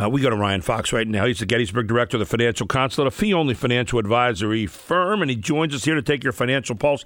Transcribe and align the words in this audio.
Uh, 0.00 0.08
we 0.08 0.22
go 0.22 0.30
to 0.30 0.36
Ryan 0.36 0.62
Fox 0.62 0.94
right 0.94 1.06
now. 1.06 1.26
He's 1.26 1.40
the 1.40 1.46
Gettysburg 1.46 1.86
Director 1.86 2.16
of 2.16 2.20
the 2.20 2.26
Financial 2.26 2.66
Consulate, 2.66 3.08
a 3.08 3.10
fee 3.10 3.34
only 3.34 3.52
financial 3.52 3.98
advisory 3.98 4.64
firm, 4.64 5.20
and 5.20 5.30
he 5.30 5.36
joins 5.36 5.74
us 5.74 5.84
here 5.84 5.94
to 5.94 6.00
take 6.00 6.24
your 6.24 6.32
financial 6.32 6.74
pulse 6.74 7.04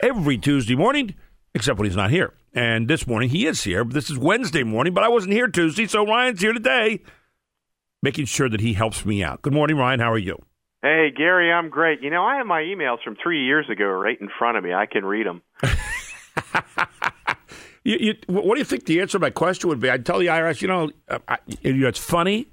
every 0.00 0.38
Tuesday 0.38 0.74
morning, 0.74 1.14
except 1.54 1.78
when 1.78 1.86
he's 1.86 1.96
not 1.96 2.10
here. 2.10 2.34
And 2.52 2.88
this 2.88 3.06
morning 3.06 3.28
he 3.28 3.46
is 3.46 3.62
here. 3.62 3.84
This 3.84 4.10
is 4.10 4.18
Wednesday 4.18 4.64
morning, 4.64 4.92
but 4.92 5.04
I 5.04 5.08
wasn't 5.08 5.34
here 5.34 5.46
Tuesday, 5.46 5.86
so 5.86 6.04
Ryan's 6.04 6.40
here 6.40 6.52
today, 6.52 7.02
making 8.02 8.24
sure 8.24 8.48
that 8.48 8.60
he 8.60 8.72
helps 8.72 9.06
me 9.06 9.22
out. 9.22 9.42
Good 9.42 9.52
morning, 9.52 9.76
Ryan. 9.76 10.00
How 10.00 10.10
are 10.10 10.18
you? 10.18 10.36
Hey, 10.82 11.12
Gary, 11.16 11.52
I'm 11.52 11.70
great. 11.70 12.02
You 12.02 12.10
know, 12.10 12.24
I 12.24 12.38
have 12.38 12.46
my 12.46 12.62
emails 12.62 13.04
from 13.04 13.16
three 13.22 13.44
years 13.44 13.66
ago 13.70 13.84
right 13.84 14.20
in 14.20 14.28
front 14.36 14.58
of 14.58 14.64
me. 14.64 14.74
I 14.74 14.86
can 14.86 15.04
read 15.04 15.26
them. 15.26 15.42
You, 17.84 17.96
you, 17.98 18.14
what 18.26 18.54
do 18.54 18.58
you 18.60 18.64
think 18.64 18.86
the 18.86 19.00
answer 19.00 19.18
to 19.18 19.18
my 19.18 19.30
question 19.30 19.68
would 19.68 19.80
be? 19.80 19.90
I'd 19.90 20.06
tell 20.06 20.18
the 20.18 20.26
IRS, 20.26 20.62
you 20.62 20.68
know, 20.68 20.90
uh, 21.08 21.18
I, 21.26 21.38
you 21.62 21.72
know, 21.72 21.88
it's 21.88 21.98
funny. 21.98 22.48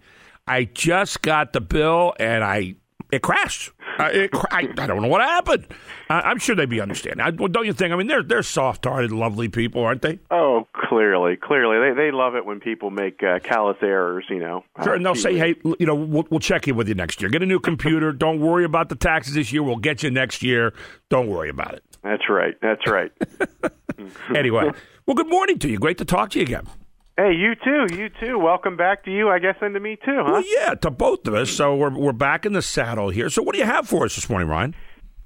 I 0.47 0.63
just 0.63 1.21
got 1.21 1.53
the 1.53 1.61
bill 1.61 2.13
and 2.19 2.43
I 2.43 2.75
it 3.11 3.23
crashed. 3.23 3.71
Uh, 3.97 4.09
it, 4.13 4.29
I, 4.51 4.67
I, 4.77 4.87
don't 4.87 5.01
know 5.01 5.07
what 5.07 5.21
happened. 5.21 5.67
I, 6.09 6.29
am 6.31 6.37
sure 6.37 6.55
they'd 6.55 6.69
be 6.69 6.79
understanding. 6.79 7.21
I, 7.21 7.31
don't 7.31 7.65
you 7.65 7.73
think? 7.73 7.91
I 7.91 7.95
mean, 7.95 8.07
they're 8.07 8.21
they're 8.21 8.43
soft-hearted, 8.43 9.11
lovely 9.11 9.49
people, 9.49 9.83
aren't 9.83 10.03
they? 10.03 10.19
Oh, 10.29 10.67
clearly, 10.73 11.35
clearly, 11.35 11.89
they 11.89 11.95
they 11.95 12.11
love 12.11 12.35
it 12.35 12.45
when 12.45 12.59
people 12.59 12.91
make 12.91 13.21
uh, 13.23 13.39
callous 13.39 13.77
errors. 13.81 14.25
You 14.29 14.39
know, 14.39 14.63
sure. 14.83 14.93
And 14.93 15.03
they'll 15.03 15.15
say, 15.15 15.37
"Hey, 15.37 15.55
you 15.79 15.85
know, 15.87 15.95
we'll, 15.95 16.25
we'll 16.29 16.39
check 16.39 16.67
in 16.67 16.75
with 16.75 16.87
you 16.87 16.95
next 16.95 17.19
year. 17.21 17.29
Get 17.29 17.41
a 17.41 17.47
new 17.47 17.59
computer. 17.59 18.11
don't 18.13 18.39
worry 18.39 18.63
about 18.63 18.89
the 18.89 18.95
taxes 18.95 19.33
this 19.33 19.51
year. 19.51 19.63
We'll 19.63 19.77
get 19.77 20.03
you 20.03 20.11
next 20.11 20.43
year. 20.43 20.73
Don't 21.09 21.27
worry 21.27 21.49
about 21.49 21.73
it." 21.73 21.83
That's 22.03 22.29
right. 22.29 22.55
That's 22.61 22.87
right. 22.87 23.11
anyway, 24.35 24.71
well, 25.09 25.15
good 25.15 25.27
morning 25.27 25.57
to 25.57 25.67
you. 25.67 25.79
Great 25.79 25.97
to 25.97 26.05
talk 26.05 26.29
to 26.29 26.37
you 26.37 26.43
again. 26.43 26.67
Hey, 27.17 27.33
you 27.33 27.55
too. 27.55 27.95
You 27.95 28.09
too. 28.21 28.37
Welcome 28.37 28.77
back 28.77 29.03
to 29.05 29.11
you, 29.11 29.27
I 29.27 29.39
guess, 29.39 29.55
and 29.59 29.73
to 29.73 29.79
me 29.79 29.95
too, 29.95 30.21
huh? 30.23 30.33
Well, 30.33 30.43
yeah, 30.45 30.75
to 30.75 30.91
both 30.91 31.27
of 31.27 31.33
us. 31.33 31.49
So 31.49 31.75
we're 31.75 31.89
we're 31.97 32.11
back 32.11 32.45
in 32.45 32.53
the 32.53 32.61
saddle 32.61 33.09
here. 33.09 33.27
So 33.31 33.41
what 33.41 33.53
do 33.53 33.59
you 33.59 33.65
have 33.65 33.87
for 33.87 34.05
us 34.05 34.13
this 34.13 34.29
morning, 34.29 34.47
Ryan? 34.47 34.75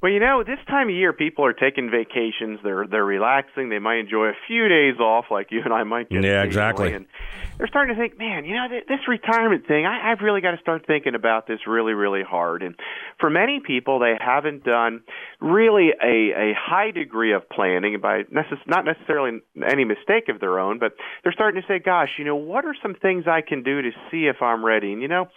Well, 0.03 0.11
you 0.11 0.19
know, 0.19 0.43
this 0.43 0.59
time 0.67 0.89
of 0.89 0.95
year, 0.95 1.13
people 1.13 1.45
are 1.45 1.53
taking 1.53 1.89
vacations. 1.89 2.59
They're 2.61 2.85
they're 2.85 3.05
relaxing. 3.05 3.69
They 3.69 3.79
might 3.79 3.99
enjoy 3.99 4.25
a 4.25 4.37
few 4.47 4.67
days 4.67 4.99
off, 4.99 5.27
like 5.31 5.47
you 5.49 5.61
and 5.63 5.73
I 5.73 5.83
might 5.83 6.09
get. 6.09 6.25
Yeah, 6.25 6.43
exactly. 6.43 6.91
And 6.91 7.05
they're 7.57 7.67
starting 7.67 7.95
to 7.95 8.01
think, 8.01 8.19
man, 8.19 8.43
you 8.43 8.53
know, 8.53 8.67
this 8.69 8.99
retirement 9.07 9.65
thing. 9.65 9.85
I, 9.85 10.11
I've 10.11 10.19
really 10.19 10.41
got 10.41 10.51
to 10.51 10.57
start 10.57 10.85
thinking 10.85 11.15
about 11.15 11.47
this 11.47 11.59
really, 11.65 11.93
really 11.93 12.21
hard. 12.21 12.63
And 12.63 12.75
for 13.17 13.29
many 13.29 13.61
people, 13.65 13.99
they 13.99 14.15
haven't 14.19 14.65
done 14.65 15.03
really 15.39 15.91
a 15.91 16.51
a 16.51 16.53
high 16.53 16.91
degree 16.91 17.31
of 17.33 17.47
planning 17.47 17.97
by 18.01 18.23
necess- 18.23 18.67
not 18.67 18.83
necessarily 18.83 19.39
any 19.65 19.85
mistake 19.85 20.27
of 20.27 20.41
their 20.41 20.59
own, 20.59 20.79
but 20.79 20.91
they're 21.23 21.31
starting 21.31 21.61
to 21.61 21.65
say, 21.65 21.79
gosh, 21.79 22.09
you 22.17 22.25
know, 22.25 22.35
what 22.35 22.65
are 22.65 22.75
some 22.81 22.93
things 22.93 23.23
I 23.25 23.39
can 23.39 23.63
do 23.63 23.81
to 23.81 23.91
see 24.11 24.25
if 24.25 24.41
I'm 24.41 24.65
ready? 24.65 24.91
And 24.91 25.01
you 25.01 25.07
know, 25.07 25.29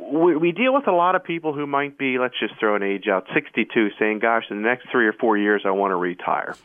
we, 0.00 0.36
we 0.36 0.52
deal 0.52 0.72
with 0.74 0.86
a 0.88 0.92
lot 0.92 1.14
of 1.14 1.24
people 1.24 1.52
who 1.52 1.66
might 1.66 1.98
be, 1.98 2.18
let's 2.18 2.34
just 2.40 2.58
throw 2.58 2.74
an 2.74 2.82
age 2.82 3.06
out, 3.10 3.26
62, 3.34 3.88
saying, 3.98 4.20
gosh, 4.20 4.44
in 4.50 4.62
the 4.62 4.68
next 4.68 4.88
three 4.90 5.06
or 5.06 5.12
four 5.12 5.36
years, 5.36 5.62
I 5.66 5.70
want 5.70 5.92
to 5.92 5.96
retire. 5.96 6.56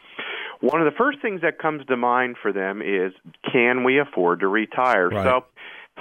One 0.61 0.81
of 0.81 0.91
the 0.91 0.97
first 0.97 1.21
things 1.21 1.41
that 1.41 1.59
comes 1.59 1.85
to 1.87 1.97
mind 1.97 2.37
for 2.41 2.53
them 2.53 2.81
is, 2.81 3.13
can 3.51 3.83
we 3.83 3.99
afford 3.99 4.39
to 4.39 4.47
retire? 4.47 5.09
Right. 5.09 5.25
So, 5.25 5.45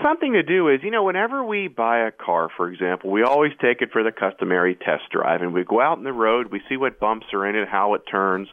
something 0.03 0.33
to 0.33 0.43
do 0.43 0.69
is, 0.69 0.81
you 0.83 0.91
know, 0.91 1.03
whenever 1.03 1.45
we 1.45 1.69
buy 1.69 2.07
a 2.07 2.13
car, 2.13 2.49
for 2.57 2.71
example, 2.71 3.11
we 3.11 3.25
always 3.25 3.53
take 3.61 3.83
it 3.83 3.91
for 3.93 4.03
the 4.03 4.13
customary 4.13 4.77
test 4.77 5.11
drive, 5.11 5.43
and 5.43 5.53
we 5.53 5.65
go 5.65 5.81
out 5.81 5.99
in 5.99 6.05
the 6.05 6.13
road, 6.13 6.53
we 6.53 6.61
see 6.69 6.77
what 6.77 7.01
bumps 7.01 7.27
are 7.33 7.47
in 7.47 7.57
it, 7.57 7.69
how 7.69 7.95
it 7.95 8.03
turns. 8.11 8.49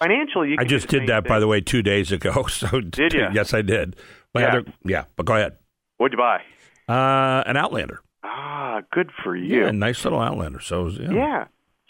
Financially, 0.00 0.50
you 0.50 0.56
I 0.58 0.64
just 0.64 0.88
did 0.88 1.06
that, 1.08 1.24
thing. 1.24 1.28
by 1.28 1.38
the 1.38 1.46
way, 1.46 1.60
two 1.60 1.82
days 1.82 2.12
ago. 2.12 2.46
So 2.56 2.80
did 2.80 3.12
you? 3.12 3.26
Yes, 3.32 3.52
I 3.52 3.62
did. 3.62 3.96
My 4.34 4.40
yeah. 4.40 4.48
Other, 4.48 4.64
yeah, 4.84 5.04
but 5.16 5.26
go 5.26 5.34
ahead. 5.34 5.56
What'd 5.98 6.18
you 6.18 6.22
buy? 6.22 6.40
Uh, 6.88 7.42
an 7.46 7.56
Outlander. 7.56 8.00
Ah, 8.38 8.82
good 8.92 9.10
for 9.24 9.34
you. 9.34 9.64
Yeah, 9.64 9.70
nice 9.70 10.04
little 10.04 10.20
Outlander. 10.20 10.60
So 10.60 10.88
yeah. 10.88 11.10
yeah. 11.10 11.44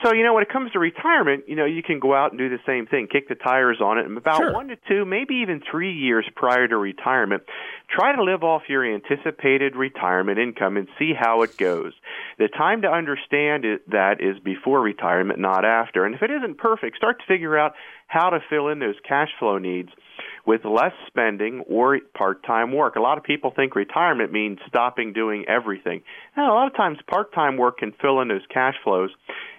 So 0.05 0.13
you 0.13 0.23
know, 0.25 0.35
when 0.35 0.43
it 0.43 0.51
comes 0.51 0.73
to 0.73 0.79
retirement, 0.79 1.45
you 1.49 1.57
know, 1.57 1.65
you 1.65 1.83
can 1.83 2.01
go 2.01 2.15
out 2.15 2.31
and 2.31 2.39
do 2.39 2.51
the 2.51 2.59
same 2.67 2.87
thing, 2.87 3.09
kick 3.11 3.29
the 3.29 3.35
tires 3.35 3.79
on 3.81 3.99
it, 3.99 4.05
and 4.05 4.19
about 4.19 4.37
sure. 4.37 4.53
one 4.53 4.69
to 4.69 4.77
two, 4.89 5.07
maybe 5.07 5.37
even 5.37 5.63
three 5.71 5.95
years 5.95 6.29
prior 6.35 6.69
to 6.69 6.77
retirement, 6.77 7.45
try 7.89 8.15
to 8.15 8.23
live 8.23 8.43
off 8.43 8.63
your 8.69 8.85
anticipated 8.85 9.75
retirement 9.75 10.39
income 10.39 10.77
and 10.77 10.87
see 10.99 11.13
how 11.19 11.43
it 11.43 11.57
goes. 11.57 11.95
The 12.39 12.49
time 12.49 12.83
to 12.83 12.89
understand 12.89 13.65
it, 13.65 13.89
that 13.91 14.21
is 14.21 14.39
before 14.39 14.83
retirement, 14.83 15.39
not 15.39 15.65
after. 15.65 16.05
And 16.05 16.15
if 16.15 16.23
it 16.23 16.31
isn't 16.31 16.59
perfect, 16.59 16.99
start 16.99 17.19
to 17.21 17.27
figure 17.27 17.59
out 17.59 17.73
how 18.07 18.31
to 18.31 18.41
fill 18.51 18.69
in 18.69 18.79
those 18.79 18.97
cash 19.09 19.31
flow 19.39 19.57
needs 19.57 19.89
with 20.47 20.65
less 20.65 20.93
spending 21.09 21.65
or 21.69 21.99
part-time 22.17 22.73
work. 22.73 22.97
A 22.97 23.01
lot 23.01 23.19
of 23.19 23.25
people 23.25 23.53
think 23.55 23.75
retirement 23.75 24.33
means 24.33 24.59
stopping 24.69 25.13
doing 25.13 25.45
everything. 25.49 26.03
Now, 26.37 26.53
a 26.53 26.55
lot 26.55 26.69
of 26.69 26.77
times 26.77 26.99
part-time 27.09 27.57
work 27.57 27.79
can 27.79 27.93
fill 28.01 28.21
in 28.21 28.29
those 28.29 28.47
cash 28.53 28.75
flows. 28.85 29.11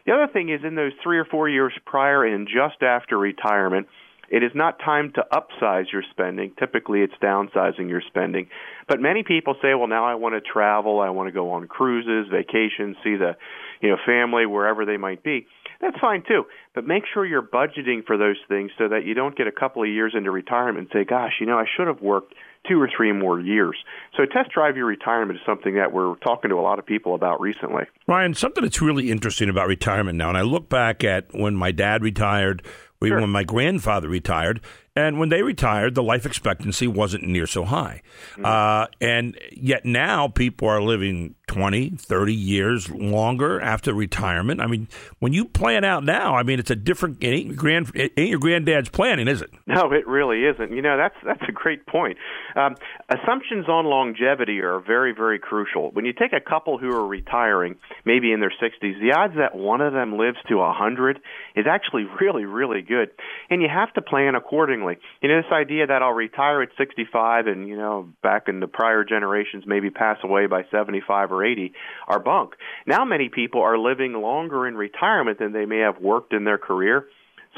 The 0.08 0.14
other 0.14 0.32
thing 0.32 0.48
is 0.48 0.62
in 0.64 0.76
those 0.76 0.94
3 1.04 1.20
or 1.20 1.26
4 1.26 1.50
years 1.50 1.74
prior 1.86 2.24
and 2.24 2.48
just 2.48 2.82
after 2.82 3.18
retirement, 3.18 3.88
it 4.30 4.44
is 4.44 4.52
not 4.54 4.80
time 4.80 5.12
to 5.16 5.26
upsize 5.32 5.92
your 5.92 6.04
spending. 6.12 6.54
Typically, 6.60 7.02
it's 7.02 7.14
downsizing 7.22 7.90
your 7.90 8.02
spending. 8.08 8.48
But 8.88 9.00
many 9.00 9.24
people 9.24 9.56
say, 9.62 9.74
"Well, 9.74 9.88
now 9.88 10.06
I 10.06 10.16
want 10.16 10.36
to 10.36 10.42
travel. 10.42 11.00
I 11.00 11.10
want 11.10 11.28
to 11.28 11.34
go 11.34 11.52
on 11.52 11.68
cruises, 11.68 12.30
vacations, 12.32 12.98
see 13.04 13.16
the, 13.16 13.36
you 13.82 13.90
know, 13.90 13.98
family 14.06 14.46
wherever 14.46 14.86
they 14.86 14.98
might 14.98 15.24
be." 15.24 15.48
That's 15.80 15.98
fine 16.00 16.24
too. 16.28 16.46
But 16.74 16.88
make 16.88 17.04
sure 17.14 17.26
you're 17.26 17.42
budgeting 17.42 18.06
for 18.06 18.18
those 18.18 18.38
things 18.48 18.72
so 18.78 18.88
that 18.88 19.06
you 19.06 19.14
don't 19.14 19.36
get 19.36 19.48
a 19.48 19.52
couple 19.52 19.84
of 19.84 19.90
years 19.90 20.14
into 20.16 20.32
retirement 20.32 20.78
and 20.80 20.88
say, 20.92 21.06
"Gosh, 21.06 21.34
you 21.40 21.46
know, 21.46 21.58
I 21.58 21.66
should 21.76 21.88
have 21.88 22.02
worked 22.02 22.34
two 22.68 22.82
or 22.82 22.90
three 22.96 23.12
more 23.12 23.40
years." 23.40 23.78
So, 24.16 24.26
test 24.26 24.52
drive 24.52 24.76
your 24.76 24.88
retirement 24.88 25.40
is 25.40 25.46
something 25.46 25.76
that 25.76 25.92
we're 25.92 26.16
talking 26.16 26.50
to 26.50 26.56
a 26.56 26.62
lot 26.62 26.80
of 26.80 26.86
people 26.86 27.14
about 27.14 27.40
recently. 27.40 27.84
Ryan, 28.08 28.34
something 28.34 28.64
that's 28.64 28.82
really 28.82 29.12
interesting 29.12 29.50
about 29.50 29.68
retirement 29.68 30.18
now, 30.18 30.30
and 30.30 30.38
I 30.38 30.42
look 30.42 30.70
back 30.70 31.04
at 31.04 31.28
when 31.34 31.56
my 31.56 31.72
dad 31.72 32.04
retired. 32.04 32.64
When 33.00 33.30
my 33.30 33.44
grandfather 33.44 34.10
retired. 34.10 34.62
And 34.98 35.20
when 35.20 35.30
they 35.30 35.44
retired, 35.44 35.94
the 35.94 36.02
life 36.02 36.26
expectancy 36.26 36.88
wasn't 36.88 37.24
near 37.24 37.46
so 37.46 37.66
high. 37.66 38.02
Uh, 38.44 38.88
and 39.00 39.38
yet 39.52 39.86
now 39.86 40.28
people 40.28 40.68
are 40.68 40.82
living 40.82 41.36
20, 41.48 41.92
30 41.92 42.34
years 42.34 42.90
longer 42.90 43.62
after 43.62 43.94
retirement. 43.94 44.60
I 44.60 44.66
mean, 44.66 44.88
when 45.20 45.34
you 45.34 45.46
plan 45.46 45.84
out 45.84 46.04
now, 46.04 46.36
I 46.36 46.42
mean, 46.42 46.60
it's 46.60 46.72
a 46.72 46.76
different, 46.76 47.24
it 47.24 47.28
ain't 47.28 47.46
your, 47.48 47.56
grand, 47.56 47.92
it 47.94 48.12
ain't 48.18 48.30
your 48.30 48.40
granddad's 48.40 48.90
planning, 48.90 49.28
is 49.28 49.42
it? 49.42 49.52
No, 49.68 49.92
it 49.92 50.08
really 50.08 50.44
isn't. 50.46 50.72
You 50.72 50.82
know, 50.82 50.98
that's 50.98 51.16
that's 51.24 51.44
a 51.48 51.52
great 51.52 51.86
point. 51.86 52.18
Um, 52.56 52.76
assumptions 53.08 53.70
on 53.70 53.86
longevity 53.86 54.62
are 54.62 54.80
very, 54.80 55.14
very 55.14 55.38
crucial. 55.38 55.92
When 55.92 56.06
you 56.06 56.14
take 56.14 56.34
a 56.34 56.42
couple 56.42 56.80
who 56.80 56.90
are 56.90 57.06
retiring, 57.06 57.76
maybe 58.04 58.32
in 58.32 58.40
their 58.40 58.52
60s, 58.52 59.00
the 59.00 59.14
odds 59.16 59.36
that 59.38 59.56
one 59.56 59.82
of 59.82 59.94
them 59.94 60.18
lives 60.18 60.38
to 60.50 60.56
a 60.56 60.68
100 60.68 61.20
is 61.56 61.66
actually 61.70 62.06
really, 62.20 62.46
really 62.46 62.82
good. 62.82 63.10
And 63.50 63.62
you 63.62 63.68
have 63.70 63.94
to 63.94 64.02
plan 64.02 64.36
accordingly. 64.36 64.87
You 65.22 65.30
know, 65.30 65.42
this 65.42 65.52
idea 65.52 65.88
that 65.88 66.02
I'll 66.02 66.12
retire 66.12 66.62
at 66.62 66.70
65 66.78 67.48
and, 67.48 67.68
you 67.68 67.78
know, 67.78 68.10
back 68.24 68.48
in 68.48 68.60
the 68.60 68.68
prior 68.68 69.04
generations 69.04 69.64
maybe 69.68 69.90
pass 69.90 70.18
away 70.24 70.48
by 70.48 70.64
75 70.72 71.32
or 71.32 71.46
80 71.46 71.74
are 72.08 72.20
bunk. 72.20 72.54
Now 72.86 73.06
many 73.06 73.30
people 73.30 73.62
are 73.62 73.78
living 73.78 74.14
longer 74.14 74.68
in 74.68 74.76
retirement 74.76 75.40
than 75.40 75.54
they 75.54 75.66
may 75.66 75.80
have 75.80 76.00
worked 76.00 76.34
in 76.34 76.44
their 76.44 76.58
career. 76.58 77.08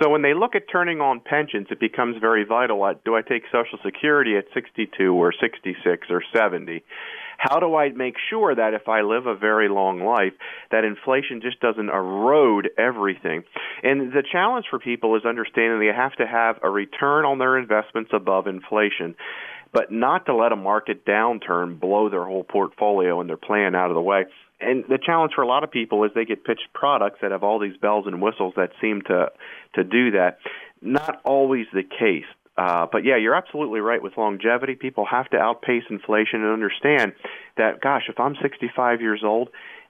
So 0.01 0.09
when 0.09 0.21
they 0.21 0.33
look 0.33 0.55
at 0.55 0.63
turning 0.71 1.01
on 1.01 1.19
pensions, 1.19 1.67
it 1.71 1.79
becomes 1.79 2.15
very 2.21 2.45
vital. 2.45 2.93
Do 3.03 3.15
I 3.15 3.21
take 3.21 3.43
Social 3.51 3.79
Security 3.83 4.37
at 4.37 4.45
62 4.53 5.13
or 5.13 5.33
66 5.33 6.07
or 6.09 6.23
70? 6.33 6.83
How 7.39 7.61
do 7.61 7.73
I 7.75 7.89
make 7.89 8.15
sure 8.29 8.53
that 8.53 8.73
if 8.73 8.89
I 8.89 9.01
live 9.01 9.25
a 9.25 9.33
very 9.33 9.69
long 9.69 10.03
life, 10.03 10.33
that 10.71 10.83
inflation 10.83 11.39
just 11.41 11.61
doesn't 11.61 11.89
erode 11.89 12.69
everything? 12.77 13.43
And 13.81 14.11
the 14.11 14.23
challenge 14.29 14.65
for 14.69 14.77
people 14.77 15.15
is 15.15 15.23
understanding 15.25 15.79
they 15.79 15.95
have 15.95 16.15
to 16.17 16.27
have 16.27 16.57
a 16.61 16.69
return 16.69 17.23
on 17.23 17.39
their 17.39 17.57
investments 17.57 18.11
above 18.13 18.47
inflation 18.47 19.15
but 19.71 19.91
not 19.91 20.25
to 20.25 20.35
let 20.35 20.51
a 20.51 20.55
market 20.55 21.05
downturn 21.05 21.79
blow 21.79 22.09
their 22.09 22.25
whole 22.25 22.43
portfolio 22.43 23.21
and 23.21 23.29
their 23.29 23.37
plan 23.37 23.75
out 23.75 23.91
of 23.91 23.95
the 23.95 24.01
way. 24.01 24.25
And 24.59 24.83
the 24.89 24.97
challenge 24.97 25.33
for 25.35 25.41
a 25.41 25.47
lot 25.47 25.63
of 25.63 25.71
people 25.71 26.03
is 26.03 26.11
they 26.13 26.25
get 26.25 26.43
pitched 26.43 26.73
products 26.73 27.19
that 27.21 27.31
have 27.31 27.43
all 27.43 27.59
these 27.59 27.77
bells 27.77 28.05
and 28.07 28.21
whistles 28.21 28.53
that 28.57 28.71
seem 28.81 29.01
to 29.03 29.31
to 29.75 29.83
do 29.83 30.11
that. 30.11 30.39
Not 30.81 31.21
always 31.23 31.67
the 31.71 31.83
case. 31.83 32.25
Uh, 32.59 32.87
but 32.91 33.05
yeah, 33.05 33.15
you're 33.15 33.35
absolutely 33.35 33.79
right 33.79 34.03
with 34.03 34.17
longevity. 34.17 34.75
People 34.75 35.05
have 35.09 35.29
to 35.29 35.37
outpace 35.37 35.83
inflation 35.89 36.43
and 36.43 36.51
understand 36.51 37.13
that, 37.55 37.79
gosh, 37.79 38.03
if 38.09 38.19
I'm 38.19 38.35
65 38.41 38.99
years 38.99 39.21
old, 39.23 39.47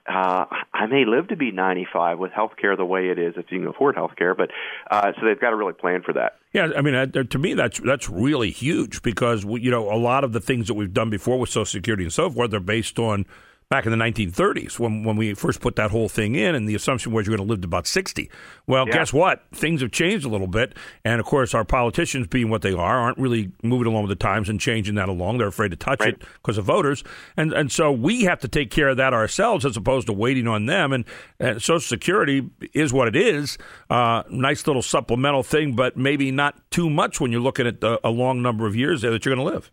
uh, 0.08 0.46
I 0.74 0.86
may 0.86 1.04
live 1.06 1.30
to 1.30 1.36
be 1.36 1.52
95 1.52 2.20
with 2.20 2.32
health 2.32 2.52
care 2.62 2.76
the 2.76 2.86
way 2.86 3.10
it 3.10 3.18
is, 3.18 3.34
if 3.38 3.52
you 3.52 3.60
can 3.60 3.68
afford 3.68 3.96
health 3.96 4.12
care. 4.18 4.36
But 4.36 4.52
uh, 4.90 5.14
so 5.16 5.26
they've 5.26 5.40
got 5.40 5.50
to 5.50 5.56
really 5.56 5.74
plan 5.74 6.04
for 6.04 6.14
that. 6.14 6.38
Yeah, 6.54 6.70
I 6.78 6.82
mean, 6.82 6.94
uh, 6.94 7.06
to 7.08 7.38
me, 7.40 7.56
that's 7.56 7.80
that's 7.80 8.08
really 8.08 8.52
huge 8.52 9.02
because 9.02 9.46
we, 9.46 9.62
you 9.62 9.72
know 9.72 9.92
a 9.92 9.98
lot 9.98 10.24
of 10.24 10.34
the 10.34 10.40
things 10.40 10.68
that 10.68 10.76
we've 10.76 10.94
done 10.94 11.10
before 11.10 11.40
with 11.40 11.50
Social 11.50 11.66
Security 11.66 12.04
and 12.04 12.14
so 12.14 12.30
forth 12.30 12.54
are 12.54 12.60
based 12.60 12.98
on 13.00 13.26
back 13.70 13.86
in 13.86 13.92
the 13.92 13.98
1930s 14.04 14.80
when, 14.80 15.04
when 15.04 15.16
we 15.16 15.36
first 15.36 15.62
put 15.62 15.76
that 15.76 15.92
whole 15.92 16.10
thing 16.10 16.34
in, 16.34 16.56
and 16.56 16.68
the 16.68 16.74
assumption 16.74 17.12
was 17.12 17.28
you're 17.28 17.38
going 17.38 17.48
to 17.48 17.50
live 17.52 17.62
to 17.62 17.68
about 17.68 17.86
60. 17.86 18.28
Well, 18.66 18.88
Yeah. 18.88 18.94
guess 18.94 19.14
what? 19.14 19.44
Things 19.54 19.82
have 19.82 19.92
changed 19.92 20.26
a 20.26 20.30
little 20.30 20.48
bit, 20.48 20.76
and 21.06 21.20
of 21.20 21.28
course, 21.28 21.54
our 21.54 21.64
politicians, 21.64 22.26
being 22.26 22.50
what 22.50 22.64
they 22.64 22.74
are, 22.74 22.98
aren't 23.00 23.20
really 23.20 23.52
moving 23.62 23.86
along 23.88 24.04
with 24.08 24.10
the 24.10 24.16
times 24.24 24.50
and 24.50 24.60
changing 24.60 24.96
that 24.96 25.08
along. 25.08 25.38
They're 25.38 25.48
afraid 25.48 25.70
to 25.70 25.78
touch 25.78 26.00
Right. 26.00 26.16
it 26.16 26.24
because 26.42 26.58
of 26.58 26.66
voters, 26.66 27.04
and 27.38 27.54
and 27.54 27.72
so 27.72 27.92
we 27.92 28.24
have 28.24 28.40
to 28.40 28.48
take 28.48 28.72
care 28.72 28.90
of 28.90 28.98
that 28.98 29.14
ourselves 29.14 29.66
as 29.66 29.78
opposed 29.78 30.08
to 30.08 30.14
waiting 30.14 30.48
on 30.48 30.66
them. 30.66 30.92
And, 30.92 31.06
and 31.40 31.62
Social 31.62 31.80
Security 31.80 32.50
is 32.74 32.92
what 32.92 33.08
it 33.08 33.16
is. 33.16 33.60
Uh, 33.90 34.24
nice 34.32 34.66
little 34.66 34.82
supplemental 34.82 35.44
thing, 35.44 35.76
but 35.76 35.96
maybe 35.96 36.32
not 36.32 36.56
too 36.72 36.90
much 36.90 37.22
when 37.22 37.32
you're 37.32 37.40
looking 37.42 37.68
at 37.68 37.84
a, 37.84 38.08
a 38.08 38.10
long 38.10 38.42
number 38.42 38.66
of 38.66 38.76
years 38.76 39.02
there 39.02 39.12
that 39.12 39.26
you're 39.26 39.36
going 39.36 39.48
to 39.48 39.54
live. 39.54 39.72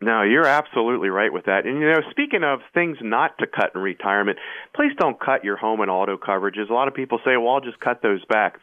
No, 0.00 0.22
you're 0.22 0.46
absolutely 0.46 1.08
right 1.08 1.32
with 1.32 1.46
that. 1.46 1.66
And 1.66 1.80
you 1.80 1.86
know, 1.86 2.00
speaking 2.10 2.44
of 2.44 2.60
things 2.72 2.98
not 3.02 3.36
to 3.38 3.46
cut 3.46 3.72
in 3.74 3.80
retirement, 3.80 4.38
please 4.74 4.92
don't 4.98 5.18
cut 5.18 5.42
your 5.42 5.56
home 5.56 5.80
and 5.80 5.90
auto 5.90 6.16
coverages. 6.16 6.70
A 6.70 6.72
lot 6.72 6.86
of 6.86 6.94
people 6.94 7.18
say, 7.24 7.36
"Well, 7.36 7.54
I'll 7.54 7.60
just 7.60 7.80
cut 7.80 8.02
those 8.02 8.24
back." 8.26 8.58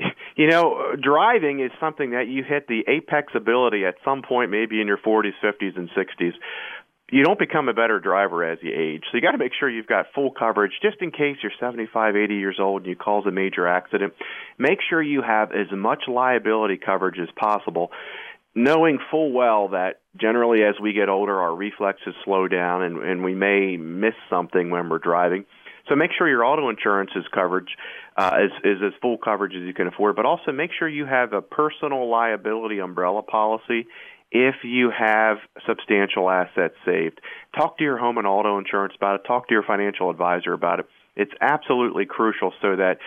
You 0.36 0.48
know, 0.48 0.96
driving 1.00 1.60
is 1.60 1.70
something 1.78 2.10
that 2.10 2.26
you 2.26 2.42
hit 2.42 2.66
the 2.66 2.82
apex 2.88 3.32
ability 3.36 3.86
at 3.86 3.94
some 4.04 4.22
point, 4.22 4.50
maybe 4.50 4.80
in 4.80 4.88
your 4.88 4.98
40s, 4.98 5.30
50s, 5.40 5.76
and 5.76 5.88
60s. 5.90 6.32
You 7.12 7.22
don't 7.22 7.38
become 7.38 7.68
a 7.68 7.72
better 7.72 8.00
driver 8.00 8.42
as 8.42 8.58
you 8.60 8.72
age. 8.74 9.04
So 9.04 9.16
you 9.16 9.20
got 9.22 9.30
to 9.30 9.38
make 9.38 9.52
sure 9.56 9.70
you've 9.70 9.86
got 9.86 10.06
full 10.12 10.32
coverage 10.32 10.72
just 10.82 10.96
in 11.00 11.12
case 11.12 11.36
you're 11.40 11.52
75, 11.60 12.16
80 12.16 12.34
years 12.34 12.56
old 12.58 12.82
and 12.82 12.90
you 12.90 12.96
cause 12.96 13.24
a 13.26 13.30
major 13.30 13.68
accident. 13.68 14.14
Make 14.58 14.80
sure 14.90 15.00
you 15.00 15.22
have 15.22 15.52
as 15.52 15.70
much 15.70 16.08
liability 16.08 16.78
coverage 16.84 17.20
as 17.20 17.28
possible 17.36 17.92
knowing 18.54 18.98
full 19.10 19.32
well 19.32 19.68
that 19.68 20.00
generally 20.20 20.62
as 20.62 20.74
we 20.80 20.92
get 20.92 21.08
older 21.08 21.40
our 21.40 21.54
reflexes 21.54 22.14
slow 22.24 22.46
down 22.48 22.82
and, 22.82 22.98
and 22.98 23.24
we 23.24 23.34
may 23.34 23.76
miss 23.76 24.14
something 24.30 24.70
when 24.70 24.88
we're 24.88 24.98
driving. 24.98 25.44
So 25.88 25.96
make 25.96 26.10
sure 26.16 26.28
your 26.28 26.44
auto 26.44 26.70
insurance 26.70 27.10
is 27.14 27.24
coverage 27.32 27.76
uh, 28.16 28.38
is, 28.44 28.52
is 28.64 28.82
as 28.84 28.92
full 29.02 29.18
coverage 29.18 29.54
as 29.54 29.62
you 29.62 29.74
can 29.74 29.88
afford, 29.88 30.16
but 30.16 30.24
also 30.24 30.52
make 30.52 30.70
sure 30.78 30.88
you 30.88 31.04
have 31.04 31.32
a 31.32 31.42
personal 31.42 32.08
liability 32.08 32.78
umbrella 32.78 33.22
policy 33.22 33.86
if 34.30 34.56
you 34.64 34.90
have 34.96 35.38
substantial 35.66 36.30
assets 36.30 36.74
saved. 36.84 37.20
Talk 37.56 37.78
to 37.78 37.84
your 37.84 37.98
home 37.98 38.18
and 38.18 38.26
auto 38.26 38.58
insurance 38.58 38.94
about 38.96 39.16
it. 39.16 39.26
Talk 39.26 39.48
to 39.48 39.54
your 39.54 39.62
financial 39.62 40.10
advisor 40.10 40.52
about 40.52 40.80
it. 40.80 40.86
It's 41.16 41.32
absolutely 41.40 42.06
crucial 42.06 42.52
so 42.60 42.76
that 42.76 42.98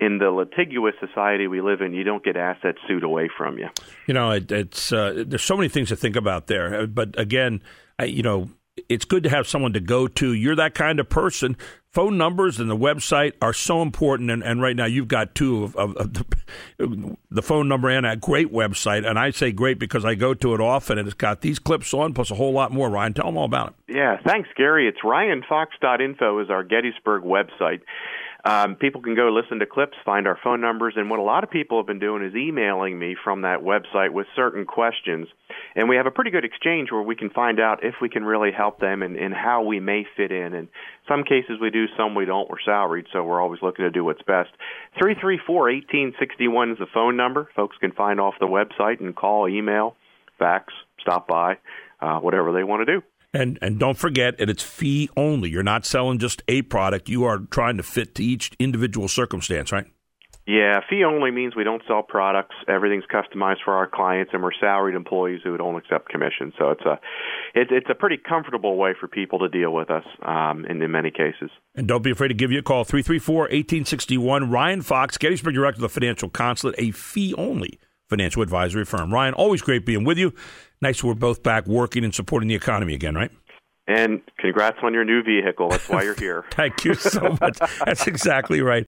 in 0.00 0.18
the 0.18 0.30
litigious 0.30 0.94
society 1.00 1.46
we 1.46 1.60
live 1.60 1.80
in, 1.80 1.92
you 1.94 2.04
don't 2.04 2.24
get 2.24 2.36
assets 2.36 2.78
sued 2.88 3.04
away 3.04 3.28
from 3.36 3.58
you. 3.58 3.68
You 4.06 4.14
know, 4.14 4.32
it, 4.32 4.50
it's 4.50 4.92
uh, 4.92 5.24
there's 5.26 5.42
so 5.42 5.56
many 5.56 5.68
things 5.68 5.88
to 5.90 5.96
think 5.96 6.16
about 6.16 6.48
there. 6.48 6.80
Uh, 6.82 6.86
But 6.86 7.18
again, 7.18 7.62
I, 7.98 8.04
you 8.04 8.22
know, 8.22 8.50
it's 8.88 9.04
good 9.04 9.22
to 9.24 9.28
have 9.28 9.46
someone 9.46 9.74
to 9.74 9.80
go 9.80 10.08
to. 10.08 10.32
You're 10.32 10.56
that 10.56 10.74
kind 10.74 10.98
of 10.98 11.08
person. 11.08 11.56
Phone 11.90 12.16
numbers 12.16 12.58
and 12.58 12.70
the 12.70 12.76
website 12.76 13.34
are 13.42 13.52
so 13.52 13.82
important. 13.82 14.30
And, 14.30 14.42
and 14.42 14.62
right 14.62 14.74
now, 14.74 14.86
you've 14.86 15.08
got 15.08 15.34
two 15.34 15.62
of, 15.62 15.76
of, 15.76 15.94
of 15.96 16.14
the, 16.14 16.24
the 17.30 17.42
phone 17.42 17.68
number 17.68 17.90
and 17.90 18.06
a 18.06 18.16
great 18.16 18.50
website. 18.50 19.06
And 19.06 19.18
I 19.18 19.30
say 19.30 19.52
great 19.52 19.78
because 19.78 20.04
I 20.04 20.14
go 20.14 20.32
to 20.32 20.54
it 20.54 20.60
often, 20.60 20.98
and 20.98 21.06
it's 21.06 21.14
got 21.14 21.42
these 21.42 21.58
clips 21.58 21.92
on 21.92 22.14
plus 22.14 22.30
a 22.30 22.34
whole 22.34 22.52
lot 22.52 22.72
more. 22.72 22.88
Ryan, 22.88 23.12
tell 23.12 23.26
them 23.26 23.36
all 23.36 23.44
about 23.44 23.74
it. 23.88 23.96
Yeah, 23.96 24.16
thanks, 24.26 24.48
Gary. 24.56 24.88
It's 24.88 25.00
ryanfox.info 25.04 26.38
is 26.40 26.48
our 26.48 26.64
Gettysburg 26.64 27.24
website. 27.24 27.82
Um, 28.44 28.74
people 28.74 29.02
can 29.02 29.14
go 29.14 29.28
listen 29.30 29.60
to 29.60 29.66
clips, 29.66 29.96
find 30.04 30.26
our 30.26 30.36
phone 30.42 30.60
numbers, 30.60 30.94
and 30.96 31.08
what 31.08 31.20
a 31.20 31.22
lot 31.22 31.44
of 31.44 31.50
people 31.50 31.78
have 31.78 31.86
been 31.86 32.00
doing 32.00 32.24
is 32.24 32.34
emailing 32.34 32.98
me 32.98 33.14
from 33.22 33.42
that 33.42 33.60
website 33.60 34.12
with 34.12 34.26
certain 34.34 34.66
questions. 34.66 35.28
And 35.76 35.88
we 35.88 35.94
have 35.94 36.06
a 36.06 36.10
pretty 36.10 36.32
good 36.32 36.44
exchange 36.44 36.90
where 36.90 37.02
we 37.02 37.14
can 37.14 37.30
find 37.30 37.60
out 37.60 37.84
if 37.84 37.94
we 38.02 38.08
can 38.08 38.24
really 38.24 38.50
help 38.50 38.80
them 38.80 39.02
and, 39.02 39.16
and 39.16 39.32
how 39.32 39.62
we 39.62 39.78
may 39.78 40.04
fit 40.16 40.32
in. 40.32 40.54
And 40.54 40.68
some 41.06 41.22
cases 41.22 41.58
we 41.60 41.70
do, 41.70 41.86
some 41.96 42.16
we 42.16 42.24
don't. 42.24 42.50
We're 42.50 42.56
salaried, 42.64 43.06
so 43.12 43.22
we're 43.22 43.40
always 43.40 43.62
looking 43.62 43.84
to 43.84 43.90
do 43.90 44.04
what's 44.04 44.22
best. 44.22 44.50
Three 45.00 45.14
three 45.20 45.38
four 45.46 45.70
eighteen 45.70 46.12
sixty 46.18 46.48
one 46.48 46.72
is 46.72 46.78
the 46.78 46.86
phone 46.92 47.16
number. 47.16 47.48
Folks 47.54 47.76
can 47.78 47.92
find 47.92 48.18
off 48.18 48.34
the 48.40 48.46
website 48.46 48.98
and 49.00 49.14
call, 49.14 49.48
email, 49.48 49.94
fax, 50.40 50.72
stop 51.00 51.28
by, 51.28 51.58
uh, 52.00 52.18
whatever 52.18 52.52
they 52.52 52.64
want 52.64 52.86
to 52.86 52.98
do. 52.98 53.02
And 53.34 53.58
and 53.62 53.78
don't 53.78 53.96
forget, 53.96 54.34
and 54.38 54.50
it's 54.50 54.62
fee 54.62 55.08
only. 55.16 55.48
You're 55.48 55.62
not 55.62 55.86
selling 55.86 56.18
just 56.18 56.42
a 56.48 56.62
product. 56.62 57.08
You 57.08 57.24
are 57.24 57.38
trying 57.38 57.78
to 57.78 57.82
fit 57.82 58.14
to 58.16 58.24
each 58.24 58.52
individual 58.58 59.08
circumstance, 59.08 59.72
right? 59.72 59.86
Yeah, 60.46 60.80
fee 60.90 61.04
only 61.04 61.30
means 61.30 61.54
we 61.54 61.62
don't 61.62 61.82
sell 61.86 62.02
products. 62.02 62.56
Everything's 62.66 63.04
customized 63.04 63.58
for 63.64 63.74
our 63.74 63.86
clients, 63.86 64.32
and 64.34 64.42
we're 64.42 64.50
salaried 64.60 64.96
employees 64.96 65.40
who 65.44 65.56
don't 65.56 65.76
accept 65.76 66.08
commission. 66.08 66.52
So 66.58 66.70
it's 66.70 66.82
a 66.82 66.98
it, 67.54 67.68
it's 67.70 67.86
a 67.88 67.94
pretty 67.94 68.16
comfortable 68.16 68.76
way 68.76 68.92
for 68.98 69.06
people 69.06 69.38
to 69.38 69.48
deal 69.48 69.72
with 69.72 69.88
us 69.88 70.04
um, 70.22 70.64
in, 70.64 70.82
in 70.82 70.90
many 70.90 71.12
cases. 71.12 71.50
And 71.76 71.86
don't 71.86 72.02
be 72.02 72.10
afraid 72.10 72.28
to 72.28 72.34
give 72.34 72.50
you 72.50 72.58
a 72.58 72.62
call, 72.62 72.84
334-1861. 72.84 74.50
Ryan 74.50 74.82
Fox, 74.82 75.16
Gettysburg 75.16 75.54
Director 75.54 75.78
of 75.78 75.82
the 75.82 75.88
Financial 75.88 76.28
Consulate, 76.28 76.74
a 76.78 76.90
fee-only 76.90 77.78
financial 78.08 78.42
advisory 78.42 78.84
firm. 78.84 79.12
Ryan, 79.12 79.34
always 79.34 79.62
great 79.62 79.86
being 79.86 80.04
with 80.04 80.18
you. 80.18 80.34
Nice 80.82 81.02
we're 81.02 81.14
both 81.14 81.42
back 81.42 81.66
working 81.66 82.04
and 82.04 82.12
supporting 82.14 82.48
the 82.48 82.56
economy 82.56 82.92
again, 82.94 83.14
right? 83.14 83.30
And 83.86 84.20
congrats 84.38 84.78
on 84.82 84.94
your 84.94 85.04
new 85.04 85.22
vehicle. 85.22 85.68
That's 85.68 85.88
why 85.88 86.02
you're 86.02 86.14
here. 86.14 86.44
Thank 86.52 86.84
you 86.84 86.94
so 86.94 87.36
much. 87.40 87.58
That's 87.84 88.06
exactly 88.06 88.60
right. 88.60 88.80